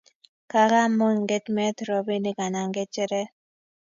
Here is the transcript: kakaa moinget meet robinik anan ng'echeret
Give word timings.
kakaa 0.51 0.89
moinget 0.97 1.45
meet 1.55 1.77
robinik 1.89 2.37
anan 2.45 2.67
ng'echeret 2.69 3.29